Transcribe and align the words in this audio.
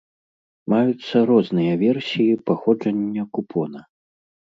Маюцца 0.73 1.17
розныя 1.31 1.73
версіі 1.83 2.37
паходжання 2.47 3.27
купона. 3.39 3.83